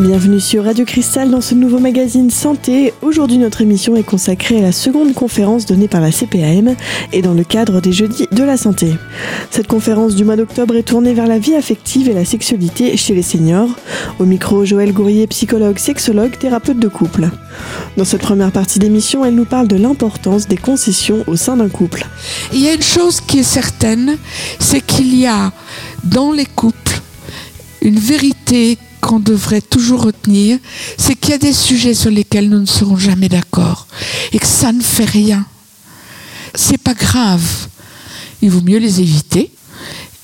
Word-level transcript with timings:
Bienvenue 0.00 0.40
sur 0.40 0.64
Radio 0.64 0.86
Cristal 0.86 1.30
dans 1.30 1.42
ce 1.42 1.54
nouveau 1.54 1.78
magazine 1.78 2.30
Santé. 2.30 2.94
Aujourd'hui, 3.02 3.36
notre 3.36 3.60
émission 3.60 3.96
est 3.96 4.02
consacrée 4.02 4.56
à 4.56 4.62
la 4.62 4.72
seconde 4.72 5.12
conférence 5.12 5.66
donnée 5.66 5.88
par 5.88 6.00
la 6.00 6.10
CPAM 6.10 6.74
et 7.12 7.20
dans 7.20 7.34
le 7.34 7.44
cadre 7.44 7.82
des 7.82 7.92
Jeudis 7.92 8.26
de 8.32 8.42
la 8.42 8.56
Santé. 8.56 8.94
Cette 9.50 9.66
conférence 9.66 10.14
du 10.14 10.24
mois 10.24 10.36
d'octobre 10.36 10.74
est 10.76 10.84
tournée 10.84 11.12
vers 11.12 11.26
la 11.26 11.38
vie 11.38 11.54
affective 11.54 12.08
et 12.08 12.14
la 12.14 12.24
sexualité 12.24 12.96
chez 12.96 13.14
les 13.14 13.20
seniors. 13.20 13.68
Au 14.18 14.24
micro, 14.24 14.64
Joël 14.64 14.94
Gourrier, 14.94 15.26
psychologue, 15.26 15.78
sexologue, 15.78 16.38
thérapeute 16.38 16.78
de 16.78 16.88
couple. 16.88 17.28
Dans 17.98 18.06
cette 18.06 18.22
première 18.22 18.52
partie 18.52 18.78
d'émission, 18.78 19.22
elle 19.26 19.34
nous 19.34 19.44
parle 19.44 19.68
de 19.68 19.76
l'importance 19.76 20.48
des 20.48 20.56
concessions 20.56 21.24
au 21.26 21.36
sein 21.36 21.58
d'un 21.58 21.68
couple. 21.68 22.06
Il 22.54 22.60
y 22.62 22.68
a 22.68 22.72
une 22.72 22.80
chose 22.80 23.20
qui 23.20 23.40
est 23.40 23.42
certaine, 23.42 24.16
c'est 24.58 24.80
qu'il 24.80 25.14
y 25.14 25.26
a 25.26 25.52
dans 26.04 26.32
les 26.32 26.46
couples 26.46 27.02
une 27.82 27.98
vérité 27.98 28.78
qu'on 29.10 29.18
devrait 29.18 29.60
toujours 29.60 30.02
retenir, 30.02 30.60
c'est 30.96 31.16
qu'il 31.16 31.30
y 31.30 31.34
a 31.34 31.38
des 31.38 31.52
sujets 31.52 31.94
sur 31.94 32.12
lesquels 32.12 32.48
nous 32.48 32.60
ne 32.60 32.66
serons 32.66 32.96
jamais 32.96 33.28
d'accord 33.28 33.88
et 34.30 34.38
que 34.38 34.46
ça 34.46 34.70
ne 34.70 34.80
fait 34.80 35.04
rien. 35.04 35.44
C'est 36.54 36.78
pas 36.78 36.94
grave. 36.94 37.42
Il 38.40 38.50
vaut 38.50 38.60
mieux 38.60 38.78
les 38.78 39.00
éviter 39.00 39.50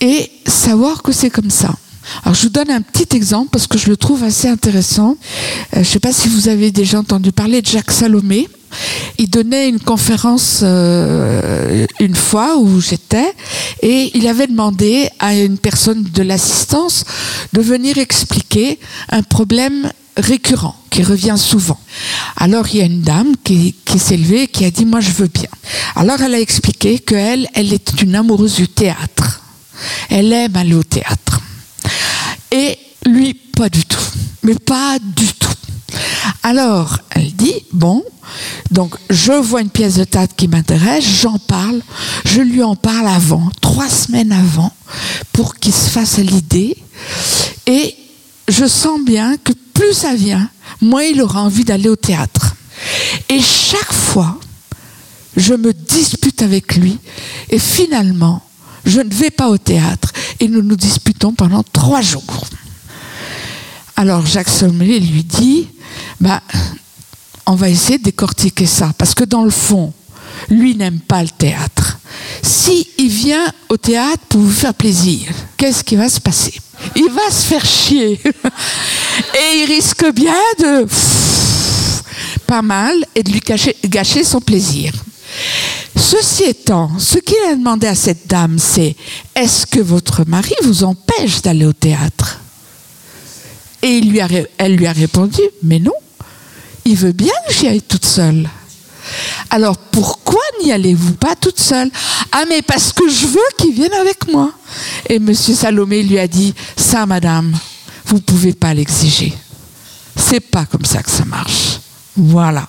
et 0.01 0.31
savoir 0.47 1.03
que 1.03 1.11
c'est 1.11 1.31
comme 1.31 1.51
ça. 1.51 1.75
Alors 2.23 2.37
je 2.37 2.43
vous 2.43 2.49
donne 2.49 2.71
un 2.71 2.81
petit 2.81 3.17
exemple 3.17 3.49
parce 3.51 3.67
que 3.67 3.77
je 3.77 3.89
le 3.89 3.97
trouve 3.97 4.23
assez 4.23 4.47
intéressant. 4.47 5.17
Euh, 5.73 5.75
je 5.75 5.79
ne 5.81 5.85
sais 5.85 5.99
pas 5.99 6.13
si 6.13 6.29
vous 6.29 6.47
avez 6.47 6.71
déjà 6.71 7.01
entendu 7.01 7.33
parler 7.33 7.63
de 7.63 7.67
Jacques 7.67 7.91
Salomé. 7.91 8.49
Il 9.19 9.31
donnait 9.31 9.69
une 9.69 9.81
conférence 9.81 10.61
euh, 10.63 11.87
une 12.01 12.15
fois 12.15 12.59
où 12.59 12.81
j'étais 12.81 13.33
et 13.83 14.11
il 14.15 14.27
avait 14.29 14.47
demandé 14.47 15.09
à 15.19 15.35
une 15.35 15.59
personne 15.59 16.03
de 16.03 16.23
l'assistance 16.23 17.05
de 17.53 17.61
venir 17.61 17.99
expliquer 17.99 18.79
un 19.11 19.23
problème 19.23 19.91
récurrent 20.17 20.77
qui 20.91 21.03
revient 21.03 21.37
souvent. 21.37 21.79
Alors 22.37 22.67
il 22.73 22.79
y 22.79 22.83
a 22.83 22.87
une 22.87 23.03
dame 23.03 23.35
qui, 23.45 23.75
s'est 23.99 24.17
levée 24.17 24.43
et 24.43 24.49
qui 24.49 24.65
a 24.65 24.71
dit 24.71 24.85
moi 24.85 25.01
je 25.01 25.11
veux 25.11 25.29
bien. 25.29 25.49
Alors 25.95 26.21
elle 26.21 26.35
a 26.35 26.41
expliqué 26.41 26.99
qu'elle, 26.99 27.49
elle 27.55 27.73
est 27.73 28.03
une 28.03 28.15
amoureuse 28.15 28.57
du 28.57 28.69
théâtre. 28.69 29.43
Elle 30.09 30.33
aime 30.33 30.57
aller 30.57 30.75
au 30.75 30.83
théâtre. 30.83 31.41
Et 32.51 32.79
lui, 33.05 33.35
pas 33.35 33.69
du 33.69 33.85
tout. 33.85 34.01
Mais 34.43 34.55
pas 34.55 34.99
du 35.01 35.27
tout. 35.35 35.49
Alors, 36.43 36.99
elle 37.11 37.33
dit, 37.35 37.55
bon, 37.73 38.05
donc 38.71 38.95
je 39.11 39.33
vois 39.33 39.61
une 39.61 39.71
pièce 39.71 39.97
de 39.97 40.05
théâtre 40.05 40.35
qui 40.37 40.49
m'intéresse, 40.49 41.05
j'en 41.05 41.39
parle, 41.39 41.81
je 42.25 42.41
lui 42.41 42.63
en 42.63 42.77
parle 42.77 43.09
avant, 43.09 43.51
trois 43.61 43.89
semaines 43.89 44.33
avant, 44.33 44.73
pour 45.33 45.57
qu'il 45.57 45.75
se 45.75 45.91
fasse 45.91 46.19
l'idée. 46.19 46.77
Et 47.67 47.95
je 48.49 48.67
sens 48.67 49.01
bien 49.05 49.37
que 49.37 49.53
plus 49.75 49.93
ça 49.93 50.15
vient, 50.15 50.49
moins 50.81 51.03
il 51.03 51.21
aura 51.21 51.43
envie 51.43 51.65
d'aller 51.65 51.89
au 51.89 51.97
théâtre. 51.97 52.55
Et 53.29 53.41
chaque 53.41 53.93
fois, 53.93 54.39
je 55.37 55.55
me 55.55 55.73
dispute 55.73 56.43
avec 56.43 56.77
lui, 56.77 56.99
et 57.51 57.59
finalement, 57.59 58.43
je 58.85 59.01
ne 59.01 59.13
vais 59.13 59.31
pas 59.31 59.49
au 59.49 59.59
théâtre, 59.59 60.13
et 60.41 60.49
nous 60.49 60.63
nous 60.63 60.77
disputons 60.77 61.33
pendant 61.33 61.63
trois 61.73 62.01
jours. 62.01 62.47
Alors 63.97 64.27
Jacques 64.27 64.51
Sommelet 64.51 65.01
lui 65.01 65.25
dit, 65.25 65.69
bah, 66.21 66.43
on 67.47 67.55
va 67.55 67.71
essayer 67.71 67.97
de 67.97 68.05
décortiquer 68.05 68.67
ça, 68.67 68.93
parce 68.99 69.15
que 69.15 69.25
dans 69.25 69.43
le 69.43 69.51
fond, 69.51 69.93
lui 70.51 70.75
n'aime 70.77 71.01
pas 71.01 71.23
le 71.23 71.31
théâtre. 71.31 71.99
Si 72.43 72.89
il 72.99 73.09
vient 73.09 73.53
au 73.71 73.79
théâtre 73.79 74.23
pour 74.29 74.43
vous 74.43 74.51
faire 74.51 74.75
plaisir, 74.75 75.31
qu'est-ce 75.57 75.83
qui 75.83 75.97
va 75.97 76.11
se 76.11 76.21
passer? 76.21 76.61
Il 76.95 77.09
va 77.11 77.31
se 77.31 77.47
faire 77.47 77.65
chier. 77.65 78.21
Et 79.35 79.63
il 79.63 79.65
risque 79.67 80.13
bien 80.13 80.35
de... 80.59 80.87
Pas 82.47 82.63
mal, 82.63 82.95
et 83.15 83.25
de 83.25 83.33
lui 83.33 83.41
gâcher, 83.41 83.75
gâcher 83.85 84.23
son 84.23 84.41
plaisir. 84.41 84.93
Ceci 85.97 86.45
étant, 86.45 86.97
ce 86.99 87.19
qu'il 87.19 87.37
a 87.51 87.57
demandé 87.57 87.89
à 87.89 87.95
cette 87.97 88.29
dame, 88.29 88.59
c'est 88.59 88.95
est-ce 89.35 89.67
que 89.67 89.81
votre 89.81 90.25
mari 90.29 90.55
vous 90.63 90.85
empêche 90.85 91.43
d'aller 91.43 91.65
au 91.67 91.73
théâtre? 91.73 92.39
Et 93.89 94.03
elle 94.59 94.75
lui 94.75 94.87
a 94.89 94.93
répondu, 94.93 95.41
mais 95.63 95.79
non, 95.79 95.93
il 96.85 96.97
veut 96.97 97.13
bien 97.13 97.33
que 97.47 97.55
j'y 97.55 97.69
aille 97.69 97.83
toute 97.83 98.05
seule. 98.05 98.49
Alors 99.49 99.79
pourquoi 99.79 100.41
n'y 100.61 100.73
allez-vous 100.73 101.15
pas 101.15 101.37
toute 101.37 101.61
seule? 101.61 101.89
Ah 102.33 102.43
mais 102.49 102.63
parce 102.63 102.93
que 102.93 103.09
je 103.09 103.27
veux 103.29 103.39
qu'il 103.57 103.75
vienne 103.75 103.93
avec 103.93 104.27
moi. 104.33 104.51
Et 105.09 105.21
Monsieur 105.21 105.55
Salomé 105.55 106.03
lui 106.03 106.19
a 106.19 106.27
dit, 106.27 106.53
ça 106.77 107.07
madame, 107.07 107.57
vous 108.07 108.17
ne 108.17 108.23
pouvez 108.23 108.55
pas 108.55 108.75
l'exiger. 108.75 109.33
C'est 110.17 110.41
pas 110.41 110.65
comme 110.65 110.85
ça 110.85 111.01
que 111.05 111.11
ça 111.11 111.25
marche. 111.25 111.79
Voilà. 112.17 112.69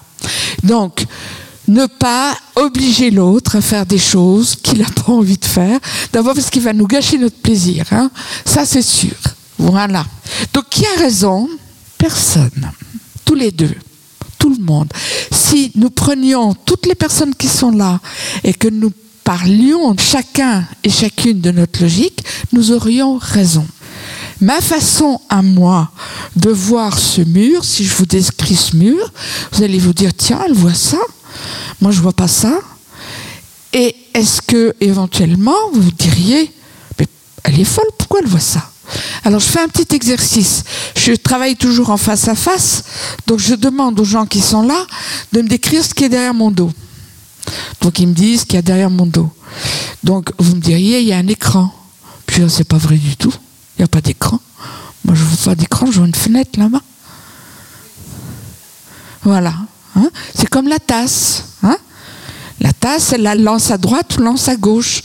Donc, 0.61 1.03
ne 1.67 1.88
pas 1.88 2.38
obliger 2.56 3.09
l'autre 3.09 3.56
à 3.56 3.61
faire 3.61 3.88
des 3.88 3.97
choses 3.97 4.56
qu'il 4.56 4.77
n'a 4.77 4.89
pas 4.89 5.11
envie 5.11 5.38
de 5.38 5.45
faire, 5.45 5.79
d'abord 6.13 6.35
parce 6.35 6.51
qu'il 6.51 6.61
va 6.61 6.73
nous 6.73 6.85
gâcher 6.85 7.17
notre 7.17 7.38
plaisir. 7.38 7.85
Hein. 7.91 8.11
Ça, 8.45 8.67
c'est 8.67 8.83
sûr. 8.83 9.16
Voilà. 9.57 10.06
Donc, 10.53 10.69
qui 10.69 10.85
a 10.85 11.00
raison? 11.00 11.50
Personne. 11.97 12.72
Tous 13.25 13.35
les 13.35 13.51
deux. 13.51 13.73
Tout 14.38 14.50
le 14.50 14.63
monde. 14.63 14.91
Si 15.31 15.72
nous 15.75 15.90
prenions 15.90 16.53
toutes 16.53 16.85
les 16.85 16.95
personnes 16.95 17.34
qui 17.34 17.47
sont 17.47 17.72
là 17.72 18.00
et 18.44 18.53
que 18.53 18.68
nous 18.68 18.91
parlions 19.23 19.95
chacun 19.97 20.66
et 20.84 20.90
chacune 20.90 21.41
de 21.41 21.51
notre 21.51 21.81
logique, 21.81 22.23
nous 22.53 22.72
aurions 22.72 23.18
raison. 23.18 23.66
Ma 24.40 24.62
façon 24.62 25.19
à 25.29 25.41
moi 25.41 25.91
de 26.35 26.51
voir 26.51 26.97
ce 27.00 27.22
mur, 27.22 27.66
si 27.66 27.84
je 27.84 27.95
vous 27.95 28.06
décris 28.06 28.56
ce 28.56 28.75
mur, 28.75 29.12
vous 29.51 29.63
allez 29.63 29.79
vous 29.79 29.94
dire, 29.94 30.12
tiens, 30.16 30.39
elle 30.45 30.53
voit 30.53 30.75
ça 30.75 31.00
moi, 31.81 31.91
je 31.91 32.01
vois 32.01 32.13
pas 32.13 32.28
ça. 32.28 32.59
Et 33.74 33.95
est-ce 34.13 34.41
que 34.41 34.75
éventuellement 34.79 35.72
vous 35.74 35.91
diriez, 35.91 36.51
mais 37.00 37.06
elle 37.44 37.59
est 37.59 37.66
folle, 37.66 37.89
pourquoi 37.97 38.22
elle 38.22 38.28
voit 38.28 38.39
ça? 38.39 38.72
Alors, 39.23 39.39
je 39.39 39.45
fais 39.45 39.59
un 39.59 39.67
petit 39.67 39.95
exercice. 39.95 40.63
Je 40.95 41.13
travaille 41.13 41.55
toujours 41.55 41.89
en 41.89 41.97
face 41.97 42.27
à 42.27 42.35
face, 42.35 42.83
donc 43.25 43.39
je 43.39 43.55
demande 43.55 43.99
aux 43.99 44.05
gens 44.05 44.25
qui 44.25 44.41
sont 44.41 44.61
là 44.61 44.85
de 45.33 45.41
me 45.41 45.47
décrire 45.47 45.83
ce 45.83 45.93
qui 45.93 46.05
est 46.05 46.09
derrière 46.09 46.33
mon 46.33 46.51
dos. 46.51 46.71
Donc, 47.81 47.99
ils 47.99 48.07
me 48.07 48.13
disent 48.13 48.41
ce 48.41 48.45
qu'il 48.45 48.55
y 48.55 48.59
a 48.59 48.61
derrière 48.61 48.89
mon 48.89 49.05
dos. 49.05 49.29
Donc, 50.03 50.31
vous 50.37 50.55
me 50.55 50.61
diriez, 50.61 50.99
il 51.01 51.07
y 51.07 51.13
a 51.13 51.17
un 51.17 51.27
écran. 51.27 51.73
Puis, 52.25 52.43
c'est 52.49 52.67
pas 52.67 52.77
vrai 52.77 52.97
du 52.97 53.15
tout. 53.15 53.33
Il 53.77 53.81
n'y 53.81 53.85
a 53.85 53.87
pas 53.87 54.01
d'écran. 54.01 54.39
Moi, 55.05 55.15
je 55.15 55.23
vois 55.23 55.45
pas 55.45 55.55
d'écran, 55.55 55.87
je 55.91 55.97
vois 55.99 56.07
une 56.07 56.15
fenêtre 56.15 56.59
là-bas. 56.59 56.81
Voilà. 59.23 59.53
Hein 59.95 60.09
c'est 60.35 60.49
comme 60.49 60.67
la 60.67 60.79
tasse. 60.79 61.43
Hein 61.63 61.77
la 62.87 62.93
tasse, 62.93 63.13
elle 63.13 63.23
la 63.23 63.35
lance 63.35 63.71
à 63.71 63.77
droite 63.77 64.17
ou 64.17 64.21
lance 64.21 64.47
à 64.47 64.55
gauche. 64.55 65.01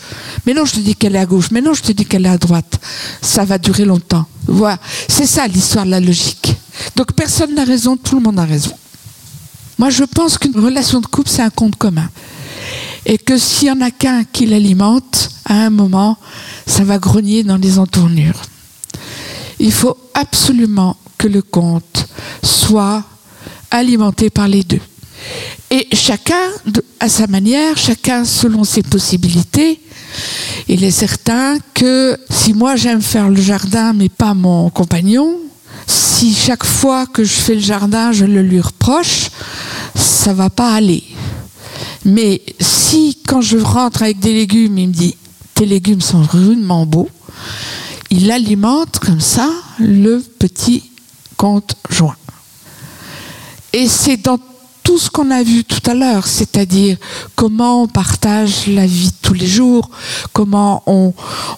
Mais 0.47 0.55
non, 0.55 0.65
je 0.65 0.75
te 0.75 0.81
dis 0.81 0.95
qu'elle 0.95 1.17
est 1.17 1.21
à 1.21 1.27
gauche. 1.27 1.51
Mais 1.51 1.61
non, 1.61 1.75
je 1.75 1.83
te 1.83 1.93
dis 1.93 2.05
qu'elle 2.05 2.27
est 2.27 2.31
à 2.31 2.39
droite. 2.39 2.81
Ça 3.21 3.45
va 3.45 3.59
durer 3.59 3.85
longtemps. 3.85 4.27
Voilà. 4.47 4.79
C'est 5.09 5.27
ça 5.27 5.47
l'histoire 5.47 5.85
de 5.85 5.91
la 5.91 6.01
logique. 6.01 6.55
Donc 6.97 7.13
personne 7.13 7.55
n'a 7.55 7.65
raison, 7.65 7.97
tout 7.97 8.17
le 8.17 8.23
monde 8.23 8.39
a 8.39 8.45
raison. 8.45 8.73
Moi, 9.79 9.91
je 9.91 10.05
pense 10.05 10.39
qu'une 10.39 10.59
relation 10.59 11.01
de 11.01 11.07
couple, 11.07 11.29
c'est 11.29 11.43
un 11.43 11.51
compte 11.51 11.77
commun. 11.77 12.09
Et 13.05 13.19
que 13.19 13.37
s'il 13.37 13.69
y 13.69 13.71
en 13.71 13.81
a 13.81 13.91
qu'un 13.91 14.25
qui 14.25 14.47
l'alimente, 14.47 15.31
à 15.45 15.55
un 15.55 15.71
moment, 15.71 16.19
ça 16.67 16.85
va 16.85 16.99
grogner 16.99 17.43
dans 17.43 17.57
les 17.57 17.79
entournures. 17.79 18.41
Il 19.59 19.73
faut 19.73 19.97
absolument 20.15 20.97
que 21.19 21.27
le 21.27 21.43
compte 21.43 22.07
soit 22.45 23.03
alimenté 23.71 24.31
par 24.31 24.47
les 24.47 24.63
deux. 24.63 24.81
Et 25.71 25.89
chacun 25.93 26.51
à 27.01 27.09
sa 27.09 27.27
manière, 27.27 27.79
chacun 27.79 28.25
selon 28.25 28.65
ses 28.65 28.83
possibilités. 28.83 29.81
Il 30.69 30.85
est 30.85 30.91
certain 30.91 31.59
que 31.75 32.19
si 32.31 32.53
moi 32.53 32.77
j'aime 32.77 33.01
faire 33.01 33.29
le 33.29 33.41
jardin 33.41 33.93
mais 33.95 34.09
pas 34.09 34.35
mon 34.35 34.69
compagnon, 34.71 35.39
si 35.87 36.35
chaque 36.35 36.65
fois 36.65 37.07
que 37.07 37.25
je 37.25 37.33
fais 37.33 37.55
le 37.55 37.61
jardin 37.61 38.13
je 38.13 38.25
le 38.25 38.43
lui 38.43 38.61
reproche, 38.61 39.31
ça 39.95 40.35
va 40.35 40.51
pas 40.51 40.75
aller. 40.75 41.03
Mais 42.05 42.43
si 42.61 43.19
quand 43.27 43.41
je 43.41 43.59
rentre 43.59 44.03
avec 44.03 44.21
des 44.21 44.35
légumes, 44.35 44.79
il 44.79 44.89
me 44.89 44.93
dit 44.93 45.17
tes 45.55 45.67
légumes 45.67 46.01
sont 46.01 46.23
rudement 46.23 46.87
beaux, 46.87 47.09
il 48.11 48.31
alimente 48.31 48.99
comme 48.99 49.21
ça 49.21 49.51
le 49.79 50.23
petit 50.39 50.91
compte 51.37 51.77
joint. 51.91 52.17
Et 53.73 53.89
c'est 53.89 54.19
dans 54.19 54.39
tout 54.83 54.99
ce 54.99 55.11
qu'on 55.11 55.31
a 55.31 55.43
vu 55.43 55.65
tout 55.65 55.91
à 55.91 55.95
l'heure, 55.95 56.27
c'est-à-dire 56.27 56.97
comment 57.35 57.83
on 57.83 57.87
partage 57.87 58.67
la 58.67 58.87
vie 58.87 59.13
tous 59.23 59.35
les 59.35 59.47
jours, 59.47 59.91
comment 60.33 60.83
on, 60.87 61.15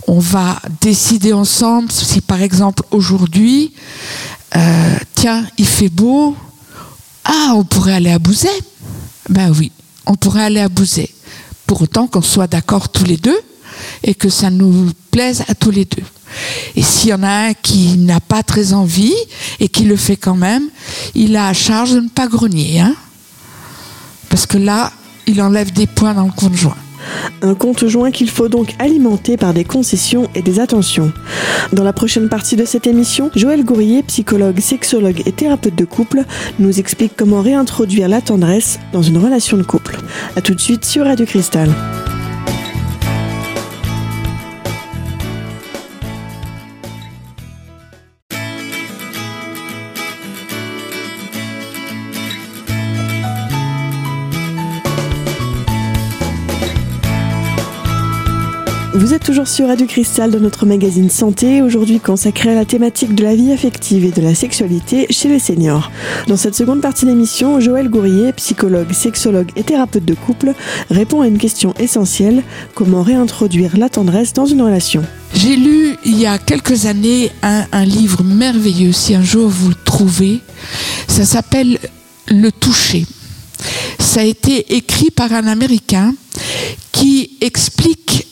on 0.06 0.18
va 0.18 0.60
décider 0.80 1.32
ensemble 1.32 1.90
si 1.90 2.20
par 2.20 2.42
exemple 2.42 2.82
aujourd'hui, 2.90 3.72
euh, 4.56 4.96
tiens, 5.14 5.46
il 5.58 5.66
fait 5.66 5.88
beau, 5.88 6.36
ah, 7.24 7.52
on 7.54 7.64
pourrait 7.64 7.94
aller 7.94 8.10
à 8.10 8.18
Bouzet. 8.18 8.48
Ben 9.28 9.52
oui, 9.58 9.72
on 10.06 10.14
pourrait 10.14 10.44
aller 10.44 10.60
à 10.60 10.68
Bouzet. 10.68 11.08
Pour 11.66 11.82
autant 11.82 12.06
qu'on 12.06 12.22
soit 12.22 12.46
d'accord 12.46 12.90
tous 12.90 13.04
les 13.04 13.16
deux 13.16 13.38
et 14.02 14.14
que 14.14 14.28
ça 14.28 14.50
nous 14.50 14.90
plaise 15.10 15.42
à 15.48 15.54
tous 15.54 15.70
les 15.70 15.86
deux. 15.86 16.02
Et 16.76 16.82
s'il 16.82 17.10
y 17.10 17.14
en 17.14 17.22
a 17.22 17.48
un 17.48 17.54
qui 17.54 17.96
n'a 17.96 18.20
pas 18.20 18.42
très 18.42 18.72
envie 18.72 19.14
et 19.60 19.68
qui 19.68 19.84
le 19.84 19.96
fait 19.96 20.16
quand 20.16 20.34
même, 20.34 20.68
il 21.14 21.36
a 21.36 21.48
à 21.48 21.52
charge 21.52 21.92
de 21.92 22.00
ne 22.00 22.08
pas 22.08 22.26
grogner. 22.26 22.80
Hein 22.80 22.94
Parce 24.34 24.46
que 24.46 24.58
là, 24.58 24.90
il 25.28 25.40
enlève 25.40 25.72
des 25.72 25.86
points 25.86 26.12
dans 26.12 26.24
le 26.24 26.32
compte 26.32 26.56
joint. 26.56 26.74
Un 27.42 27.54
compte 27.54 27.86
joint 27.86 28.10
qu'il 28.10 28.28
faut 28.28 28.48
donc 28.48 28.74
alimenter 28.80 29.36
par 29.36 29.54
des 29.54 29.62
concessions 29.62 30.28
et 30.34 30.42
des 30.42 30.58
attentions. 30.58 31.12
Dans 31.72 31.84
la 31.84 31.92
prochaine 31.92 32.28
partie 32.28 32.56
de 32.56 32.64
cette 32.64 32.88
émission, 32.88 33.30
Joël 33.36 33.64
Gourrier, 33.64 34.02
psychologue, 34.02 34.58
sexologue 34.58 35.22
et 35.24 35.30
thérapeute 35.30 35.76
de 35.76 35.84
couple, 35.84 36.24
nous 36.58 36.80
explique 36.80 37.12
comment 37.16 37.42
réintroduire 37.42 38.08
la 38.08 38.20
tendresse 38.20 38.80
dans 38.92 39.02
une 39.02 39.18
relation 39.18 39.56
de 39.56 39.62
couple. 39.62 39.98
A 40.34 40.40
tout 40.40 40.56
de 40.56 40.60
suite 40.60 40.84
sur 40.84 41.04
Radio 41.04 41.26
Cristal. 41.26 41.70
Vous 59.04 59.12
êtes 59.12 59.22
toujours 59.22 59.48
sur 59.48 59.68
Radio 59.68 59.86
Cristal 59.86 60.30
dans 60.30 60.40
notre 60.40 60.64
magazine 60.64 61.10
Santé, 61.10 61.60
aujourd'hui 61.60 62.00
consacré 62.00 62.52
à 62.52 62.54
la 62.54 62.64
thématique 62.64 63.14
de 63.14 63.22
la 63.22 63.34
vie 63.34 63.52
affective 63.52 64.02
et 64.06 64.10
de 64.10 64.22
la 64.22 64.34
sexualité 64.34 65.06
chez 65.10 65.28
les 65.28 65.38
seniors. 65.38 65.90
Dans 66.26 66.38
cette 66.38 66.54
seconde 66.54 66.80
partie 66.80 67.04
d'émission, 67.04 67.60
Joël 67.60 67.90
Gourrier, 67.90 68.32
psychologue, 68.32 68.90
sexologue 68.92 69.50
et 69.56 69.62
thérapeute 69.62 70.06
de 70.06 70.14
couple, 70.14 70.54
répond 70.88 71.20
à 71.20 71.26
une 71.26 71.36
question 71.36 71.74
essentielle, 71.78 72.42
comment 72.74 73.02
réintroduire 73.02 73.76
la 73.76 73.90
tendresse 73.90 74.32
dans 74.32 74.46
une 74.46 74.62
relation? 74.62 75.02
J'ai 75.34 75.56
lu 75.56 75.98
il 76.06 76.18
y 76.18 76.24
a 76.24 76.38
quelques 76.38 76.86
années 76.86 77.30
un, 77.42 77.66
un 77.72 77.84
livre 77.84 78.22
merveilleux, 78.24 78.92
si 78.92 79.14
un 79.14 79.22
jour 79.22 79.50
vous 79.50 79.68
le 79.68 79.76
trouvez, 79.84 80.40
ça 81.08 81.26
s'appelle 81.26 81.78
Le 82.28 82.50
toucher. 82.50 83.04
Ça 83.98 84.20
a 84.20 84.24
été 84.24 84.74
écrit 84.74 85.10
par 85.10 85.30
un 85.34 85.46
Américain 85.46 86.14
qui 86.90 87.36
explique 87.42 88.28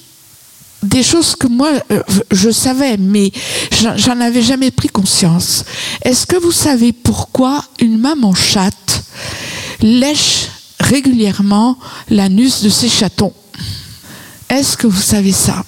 des 0.82 1.02
choses 1.02 1.36
que 1.36 1.46
moi 1.46 1.70
euh, 1.90 2.02
je 2.30 2.50
savais, 2.50 2.96
mais 2.96 3.32
j'en 3.96 4.20
avais 4.20 4.42
jamais 4.42 4.70
pris 4.70 4.88
conscience. 4.88 5.64
Est-ce 6.02 6.26
que 6.26 6.36
vous 6.36 6.52
savez 6.52 6.92
pourquoi 6.92 7.64
une 7.80 7.98
maman 7.98 8.34
chatte 8.34 9.04
lèche 9.80 10.48
régulièrement 10.80 11.78
l'anus 12.10 12.62
de 12.62 12.68
ses 12.68 12.88
chatons? 12.88 13.32
Est-ce 14.48 14.76
que 14.76 14.86
vous 14.86 15.00
savez 15.00 15.32
ça? 15.32 15.64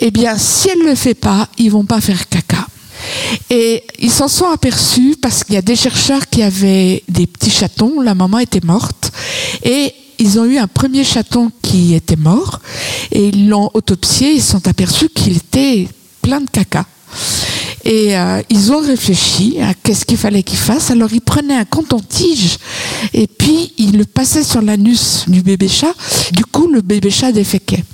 Eh 0.00 0.10
bien, 0.10 0.38
si 0.38 0.68
elle 0.68 0.78
ne 0.78 0.90
le 0.90 0.94
fait 0.94 1.14
pas, 1.14 1.48
ils 1.58 1.70
vont 1.70 1.84
pas 1.84 2.00
faire 2.00 2.28
caca. 2.28 2.66
Et 3.50 3.84
ils 3.98 4.10
s'en 4.10 4.28
sont 4.28 4.46
aperçus 4.46 5.16
parce 5.20 5.44
qu'il 5.44 5.54
y 5.54 5.58
a 5.58 5.62
des 5.62 5.76
chercheurs 5.76 6.28
qui 6.28 6.42
avaient 6.42 7.02
des 7.08 7.26
petits 7.26 7.50
chatons, 7.50 8.00
la 8.00 8.14
maman 8.14 8.38
était 8.38 8.64
morte, 8.64 9.12
et 9.62 9.94
ils 10.18 10.38
ont 10.38 10.44
eu 10.44 10.58
un 10.58 10.66
premier 10.66 11.04
chaton 11.04 11.50
qui 11.68 11.94
était 11.94 12.16
mort 12.16 12.60
et 13.12 13.28
ils 13.28 13.48
l'ont 13.48 13.70
autopsié. 13.74 14.32
Ils 14.32 14.42
se 14.42 14.52
sont 14.52 14.66
aperçus 14.68 15.10
qu'il 15.10 15.36
était 15.36 15.86
plein 16.22 16.40
de 16.40 16.48
caca. 16.50 16.86
Et 17.84 18.16
euh, 18.16 18.42
ils 18.50 18.72
ont 18.72 18.80
réfléchi 18.80 19.58
à 19.60 19.74
qu'est-ce 19.74 20.04
qu'il 20.04 20.16
fallait 20.16 20.42
qu'il 20.42 20.58
fasse. 20.58 20.90
Alors 20.90 21.12
ils 21.12 21.20
prenaient 21.20 21.56
un 21.56 21.64
coton-tige 21.64 22.58
et 23.12 23.26
puis 23.26 23.72
ils 23.76 23.96
le 23.96 24.04
passaient 24.04 24.44
sur 24.44 24.62
l'anus 24.62 25.24
du 25.28 25.42
bébé 25.42 25.68
chat. 25.68 25.94
Du 26.32 26.44
coup, 26.44 26.68
le 26.68 26.80
bébé 26.80 27.10
chat 27.10 27.32
déféquait. 27.32 27.84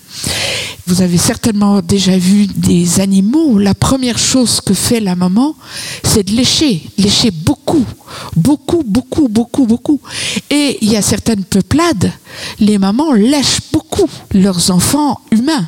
Vous 0.86 1.00
avez 1.00 1.16
certainement 1.16 1.80
déjà 1.80 2.16
vu 2.18 2.46
des 2.46 3.00
animaux. 3.00 3.58
La 3.58 3.74
première 3.74 4.18
chose 4.18 4.60
que 4.60 4.74
fait 4.74 5.00
la 5.00 5.16
maman, 5.16 5.54
c'est 6.02 6.24
de 6.24 6.32
lécher, 6.32 6.82
lécher 6.98 7.30
beaucoup, 7.30 7.86
beaucoup, 8.36 8.82
beaucoup, 8.84 9.28
beaucoup, 9.28 9.66
beaucoup. 9.66 10.00
Et 10.50 10.78
il 10.82 10.92
y 10.92 10.96
a 10.96 11.02
certaines 11.02 11.44
peuplades, 11.44 12.12
les 12.60 12.78
mamans 12.78 13.12
lèchent 13.14 13.60
beaucoup 13.72 14.08
leurs 14.32 14.70
enfants 14.70 15.20
humains. 15.30 15.66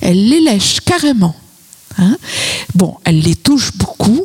Elles 0.00 0.28
les 0.28 0.40
lèchent 0.40 0.80
carrément. 0.80 1.34
Hein. 1.98 2.16
bon, 2.74 2.96
elles 3.04 3.20
les 3.20 3.34
touchent 3.34 3.74
beaucoup, 3.74 4.24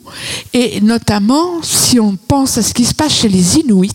et 0.53 0.79
notamment 0.79 1.61
si 1.61 1.99
on 1.99 2.15
pense 2.15 2.57
à 2.57 2.63
ce 2.63 2.73
qui 2.73 2.85
se 2.85 2.93
passe 2.93 3.13
chez 3.13 3.27
les 3.27 3.57
Inuits, 3.57 3.91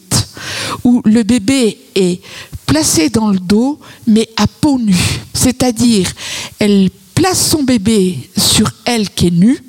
où 0.84 1.02
le 1.04 1.22
bébé 1.22 1.78
est 1.94 2.20
placé 2.66 3.10
dans 3.10 3.28
le 3.28 3.38
dos, 3.38 3.78
mais 4.06 4.28
à 4.36 4.46
peau 4.46 4.78
nue. 4.78 5.20
C'est-à-dire, 5.34 6.10
elle 6.58 6.90
place 7.14 7.50
son 7.50 7.62
bébé 7.62 8.30
sur 8.36 8.70
elle 8.84 9.10
qui 9.10 9.28
est 9.28 9.30
nue, 9.30 9.62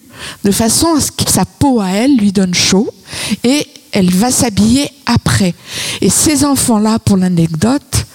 de 0.43 0.51
façon 0.51 0.95
à 0.95 1.01
ce 1.01 1.11
que 1.11 1.29
sa 1.29 1.45
peau 1.45 1.81
à 1.81 1.89
elle 1.89 2.15
lui 2.15 2.31
donne 2.31 2.53
chaud, 2.53 2.89
et 3.43 3.67
elle 3.91 4.09
va 4.09 4.31
s'habiller 4.31 4.89
après. 5.05 5.53
Et 6.01 6.09
ces 6.09 6.45
enfants-là, 6.45 6.99
pour 6.99 7.17
l'anecdote, 7.17 8.05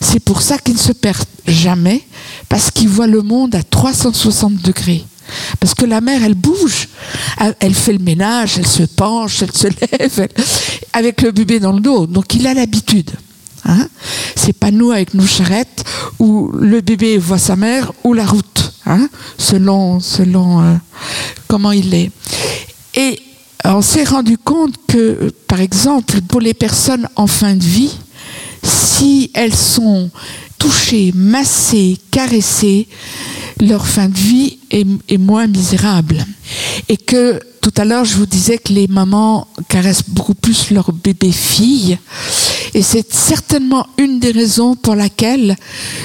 c'est 0.00 0.20
pour 0.20 0.42
ça 0.42 0.58
qu'ils 0.58 0.74
ne 0.74 0.78
se 0.78 0.92
perdent 0.92 1.24
jamais, 1.46 2.02
parce 2.48 2.70
qu'ils 2.70 2.88
voient 2.88 3.06
le 3.06 3.22
monde 3.22 3.54
à 3.54 3.62
360 3.62 4.54
degrés. 4.62 5.04
Parce 5.60 5.74
que 5.74 5.84
la 5.84 6.00
mère, 6.00 6.22
elle 6.24 6.34
bouge, 6.34 6.88
elle 7.60 7.74
fait 7.74 7.92
le 7.92 7.98
ménage, 7.98 8.58
elle 8.58 8.66
se 8.66 8.82
penche, 8.82 9.42
elle 9.42 9.52
se 9.52 9.68
lève, 9.98 10.28
avec 10.92 11.22
le 11.22 11.30
bébé 11.30 11.60
dans 11.60 11.72
le 11.72 11.80
dos. 11.80 12.06
Donc 12.06 12.34
il 12.34 12.46
a 12.46 12.54
l'habitude. 12.54 13.10
Hein 13.66 13.88
c'est 14.36 14.52
pas 14.52 14.70
nous 14.70 14.90
avec 14.90 15.14
nos 15.14 15.26
charrettes 15.26 15.84
où 16.18 16.50
le 16.52 16.82
bébé 16.82 17.16
voit 17.16 17.38
sa 17.38 17.56
mère 17.56 17.92
ou 18.04 18.12
la 18.12 18.26
route, 18.26 18.74
hein 18.84 19.08
selon, 19.38 20.00
selon 20.00 20.60
euh, 20.60 20.74
comment 21.48 21.72
il 21.72 21.94
est. 21.94 22.10
Et 22.94 23.18
on 23.64 23.80
s'est 23.80 24.04
rendu 24.04 24.36
compte 24.36 24.74
que, 24.86 25.32
par 25.48 25.60
exemple, 25.60 26.20
pour 26.28 26.40
les 26.40 26.52
personnes 26.52 27.08
en 27.16 27.26
fin 27.26 27.54
de 27.54 27.64
vie, 27.64 27.96
si 28.62 29.30
elles 29.32 29.54
sont 29.54 30.10
touchées, 30.58 31.12
massées, 31.14 31.98
caressées, 32.10 32.86
leur 33.60 33.86
fin 33.86 34.08
de 34.08 34.16
vie 34.16 34.58
est, 34.70 35.18
moins 35.18 35.46
misérable. 35.46 36.24
Et 36.88 36.96
que 36.96 37.40
tout 37.60 37.72
à 37.76 37.84
l'heure, 37.84 38.04
je 38.04 38.16
vous 38.16 38.26
disais 38.26 38.58
que 38.58 38.72
les 38.72 38.88
mamans 38.88 39.46
caressent 39.68 40.08
beaucoup 40.08 40.34
plus 40.34 40.70
leur 40.70 40.92
bébé 40.92 41.32
fille. 41.32 41.98
Et 42.74 42.82
c'est 42.82 43.12
certainement 43.12 43.86
une 43.98 44.20
des 44.20 44.32
raisons 44.32 44.76
pour 44.76 44.94
laquelle 44.94 45.56